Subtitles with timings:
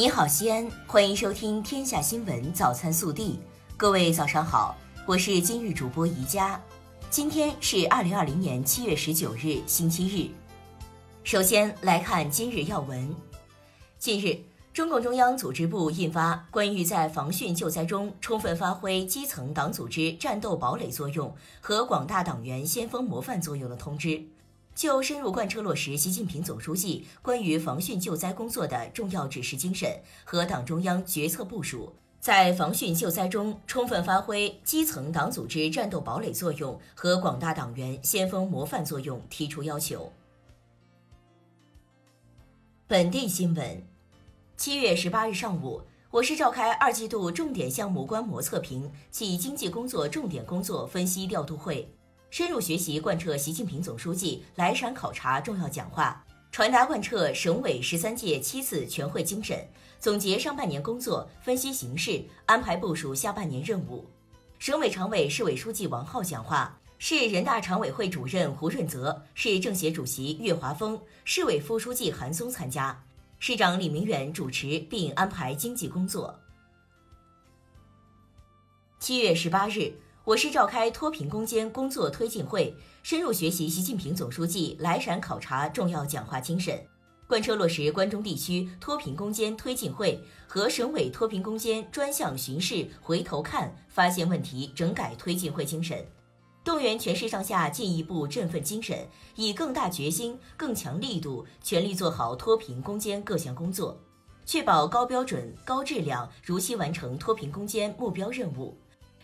[0.00, 3.32] 你好，西安，欢迎收听《天下新闻早餐速递》。
[3.76, 4.74] 各位早上好，
[5.04, 6.58] 我是今日主播宜佳。
[7.10, 10.30] 今天是二零二零年七月十九日，星期日。
[11.22, 13.14] 首先来看今日要闻。
[13.98, 14.38] 近日，
[14.72, 21.30] 中共中央组织部印发《关于在防汛救灾中充分发挥基层党组织战斗堡垒作用
[21.60, 24.08] 和广大党员先锋模范作用的通知》。
[24.80, 40.10] 就深入贯彻落实习近平总书记关于防汛救灾工作的重要指示精神和党中央决策部署，在防汛救灾中充分发挥基层党组织战斗堡垒作用和广大党员先锋模范作用提出要求。
[42.86, 43.86] 本地新闻：
[44.56, 51.86] 七月十八日上午，我市召开二季度重点项目观摩测评暨经济工作重点工作分析调度会。
[52.30, 64.08] 深入学习贯彻习近平总书记来陕考察重要讲话，传达贯彻省委十三届七次全会精神，总结上半年工作，分析形势，安排部署下半年任务。
[64.60, 72.96] 省委常委、市委书记王浩讲话，市人大常委会主任胡润泽、市政协主席岳华峰、市委副书记韩松参加，
[73.40, 76.38] 市长李明远主持并安排经济工作。
[79.00, 79.92] 七月十八日。
[80.22, 86.78] 我市召开脱贫攻坚工作推进会，深入学习习近平总书记来陕考察重要讲话精神，
[87.26, 96.06] 贯彻落实关中地区脱贫攻坚推进会和省委脱贫攻坚专项巡视回头看、发现问题、整改推进会精神，
[96.62, 103.98] 动员全市上下进一步振奋精神，以更大决心、更强力度，全力做好脱贫攻坚各项工作，
[104.44, 108.76] 确保高标准、高质量，如期完成脱贫攻坚目标任务。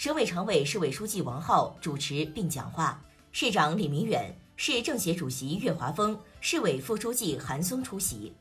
[0.00, 2.98] 省委常委、市委书记王浩主持并讲话，
[3.32, 8.32] 市长李明远、市政协主席岳华峰、市委副书记韩松出席。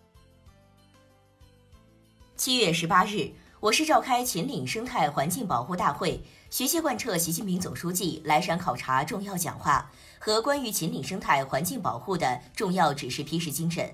[2.38, 3.30] 七月十八日，
[3.60, 13.94] 我市召开秦岭生态环境保护大会，学习贯彻习近平总书记来陕考察重要讲话和关于秦岭生态环境保护的重要指示批示精神，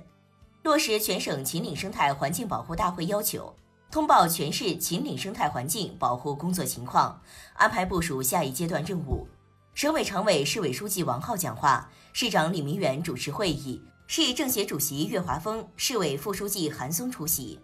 [0.62, 3.52] 落实全省秦岭生态环境保护大会要求。
[3.92, 7.22] 通报全市秦岭生态环境保护工作情况，
[7.54, 9.28] 安排部署下一阶段任务。
[9.74, 17.60] 省委常委、市委书记王浩讲话，市长李明远主持会议，市政协主席岳华峰、市委副书记韩松出席。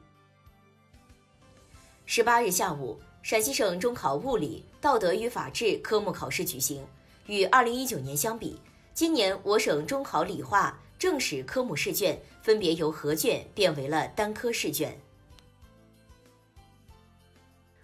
[2.06, 6.86] 十八日下午，陕西省中考物理、道德与法治科目考试举行。
[7.28, 8.59] 与二零一九年相比，
[8.94, 15.00] 今年我省中考理化、政史科目试卷分别由合卷变为了单科试卷。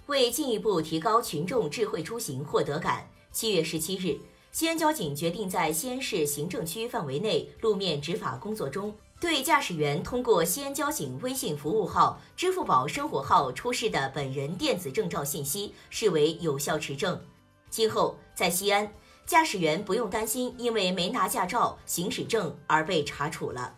[0.08, 4.18] 为进一步提高群众智慧出行获得感，七月十七日，
[4.54, 17.22] 西安交警决定在西安市行政区范围内路面执法工作中，对驾驶员通过西安交警微信服务号、支付宝生活号出示的本人电子证照信息视为有效持证。
[17.70, 18.90] 今后在西安，
[19.26, 23.76] 驾驶员不用担心因为没拿驾照、行驶证而被查处了。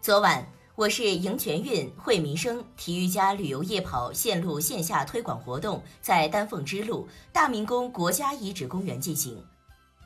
[0.00, 0.50] 昨晚。
[0.80, 9.44] 我市迎全运惠民生体育加旅游夜跑线路线下推广活动在丹凤支路大明宫国家遗址公园进行。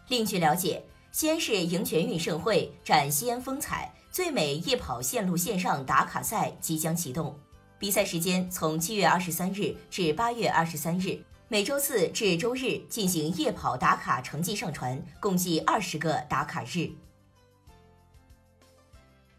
[0.08, 7.38] 另据了解，西安市迎全运盛会展西安风采最美夜跑线路线上打卡赛即将启动，
[7.78, 16.90] 比赛时间从七月二十三日至八月二十三日，每周四至周日进行夜跑打卡成绩上传，共计二十个打卡日。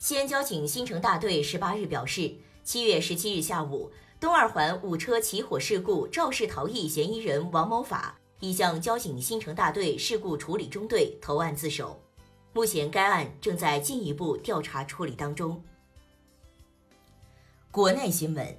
[0.06, 2.32] 西安交警新城大队十八日表示，
[2.64, 12.00] 七月十七日下午，东二环五车起火事故肇事逃逸嫌疑人王某法已向交警新城大队事故处理中队投案自首，
[12.54, 15.60] 目前该案正在进一步调查处理当中。
[17.72, 18.56] 国内新闻，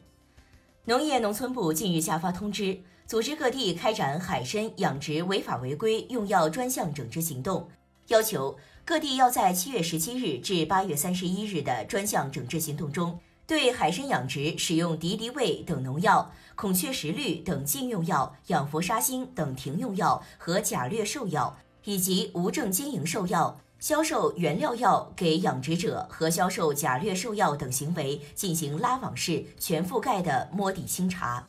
[0.84, 7.70] 农业农村部近日下发通知，组织各地开展海参养殖违法违规用药专项整治行动，
[8.08, 8.58] 要求。
[8.86, 31.44] 各地要在七月十七日至八月三十一日的专项整治行动中，对海参养殖使用敌敌畏等农药、孔雀石绿等禁用药、氧氟沙星等停用药和假劣兽药，以及无证经营兽药、销售原料药给养殖者和销售假劣兽药等行为进行拉网式、全覆盖的摸底清查。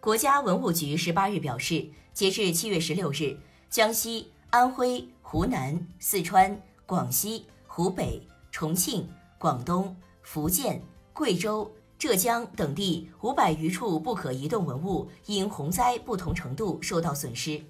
[0.00, 3.38] 国家文物局十八日表示，截至七月十六日，
[3.70, 4.32] 江西。
[4.50, 9.06] 安徽、湖南、四川、广西、湖北、重庆、
[9.36, 17.62] 广东、福建、贵州、浙江等地五百余处不可移动文物因洪灾不同程度受到损失，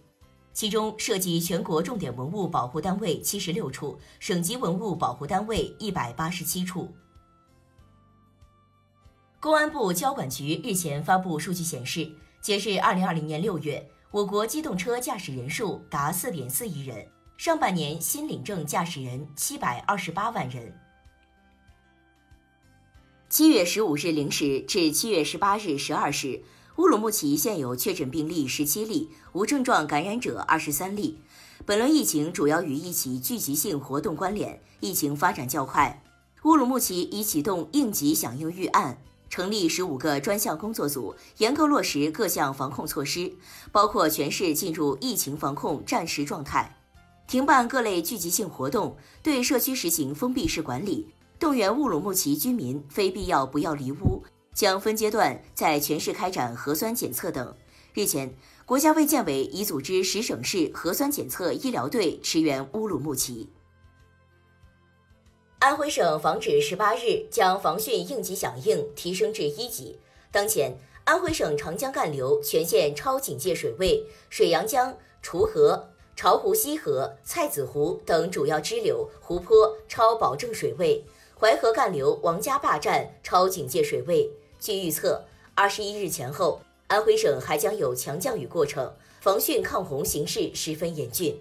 [0.53, 6.95] 其中涉及全国重点文物保护单位七十六处，省级文物保护单位一百八十七处。
[9.41, 12.09] 公安部交管局日前发布数据显示，
[12.41, 17.07] 截至二零二零年六月，我国机动车驾驶人数达四点四亿人，
[17.37, 20.75] 上半年新领证驾驶人七百二十八万人。
[23.29, 26.43] 七月十五日零时至七月十八日十二时。
[26.77, 31.19] 乌鲁木齐现有确诊病例十七例，无症状感染者二十三例。
[31.67, 36.03] 本轮疫情主要与一起聚集性活动关联，疫情发展较快。
[36.45, 43.33] 乌鲁木齐已启动应急响应预案，成立十五个专项工作组，严格落实各项防控措施，
[43.71, 46.79] 包括全市进入疫情防控战时状态，
[47.27, 51.09] 停办各类聚集性活动，对社区实行封闭式管理，
[51.39, 54.25] 动员乌鲁木齐居民非必要不要离屋。
[54.55, 57.55] 将分阶段在全市开展核酸检测等。
[57.95, 58.35] 日前，
[58.67, 63.49] 国家卫健委已组织十省市核酸检测医疗队驰援乌鲁木齐。
[65.61, 69.99] 安徽省防指十八日将防汛应急响应提升至一级。
[70.31, 81.05] 当前，安徽省长江干流全线超警戒水位，水阳江、滁河、巢湖西河、菜子湖等主要支流、湖泊超保证水位，
[81.37, 84.31] 淮河干流王家坝站超警戒水位。
[84.61, 85.25] 据预测，
[85.57, 91.37] 二十一日前后，安徽省还将有强降雨过程，防汛抗洪形势十分严峻。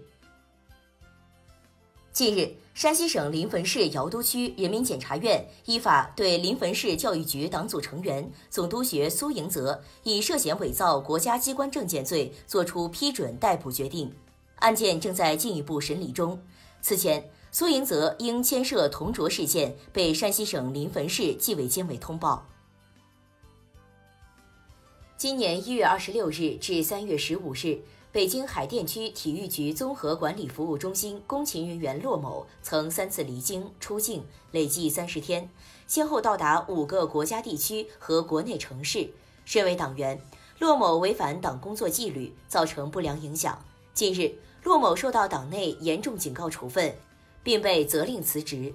[2.11, 14.13] 近日，山西省临汾市尧都区人民检察院依法对临汾市教育局党组成员、总督学苏迎泽以涉嫌伪造国家机关证件罪作出批准逮捕决定，
[14.57, 16.39] 案件正在进一步审理中。
[16.79, 22.45] 此前，苏迎泽因牵涉同卓事件被山西省临汾市纪委监委通报。
[25.17, 27.81] 今年一月二十六日至三月十五日，
[28.17, 35.47] 北京海淀区体育局综合管理服务中心工勤人员骆某曾三次离京出境，累计三十天，
[35.85, 39.07] 先后到达五个国家地区和国内城市。
[39.45, 40.19] 身为党员，
[40.57, 43.63] 骆某违反党工作纪律，造成不良影响。
[43.93, 44.33] 近日，
[44.63, 46.91] 骆某受到党内严重警告处分，
[47.43, 48.73] 并被责令辞职。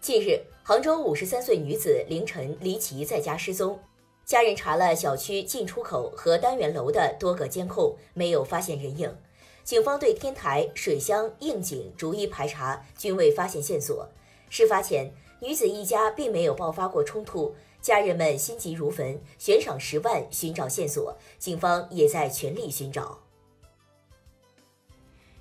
[0.00, 3.78] 近日，杭州五十三岁女子凌晨离奇在家失踪。
[4.26, 9.16] 家人查了小区进出口和单元楼的多个监控，没有发现人影。
[9.62, 14.08] 警方对天台、水箱、应井逐一排查，均未发现线索。
[14.50, 21.16] 事发前，女子一家并没有爆发过冲突，家人们心急如焚，悬赏十万寻找线索。
[21.38, 23.20] 警方也在全力寻找。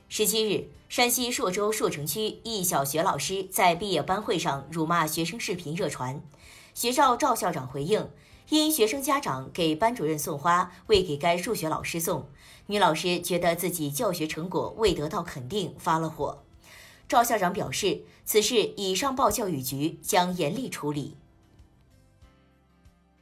[0.07, 6.21] 十七日，山西朔州朔城区一小学老师在毕业班会上辱骂学生视频热传，
[6.75, 8.07] 学校赵校长回应。
[8.49, 12.29] 因学生家长给班主任送花，未给该数学老师送，
[12.67, 16.43] 女老师觉得自己教学成果未得到肯定，发了火。
[17.07, 21.17] 赵校长表示，此事已上报教育局，将严厉处理。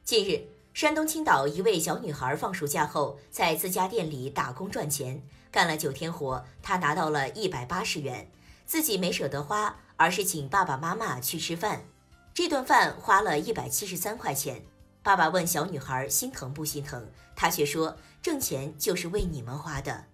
[0.04, 8.30] 近日，山东青岛一位小女孩放暑假后，在自家店里打工赚钱，干了九天活，她拿到了一百八十元，
[8.66, 11.86] 自己没舍得花，而是请爸爸妈妈去吃饭，
[12.34, 14.66] 这顿饭花了一百七十三块钱。
[15.04, 17.06] 爸爸问小女孩心疼不心疼，
[17.36, 20.06] 她却说挣钱就是为你们花的。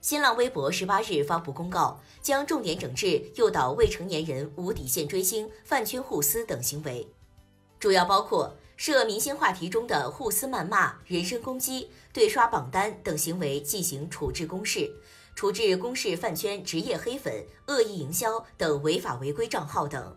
[0.00, 7.04] 新浪微博十八日发布公告，将重点整治诱导未成年人无底线追星、饭圈互撕等行为，
[7.80, 14.88] 主要包括涉明星话题中的互撕谩骂、人身攻击、对刷榜单等行为进行处置公示，
[15.34, 20.16] 处置公示饭圈职业黑粉、恶意营销等违法违规账号等。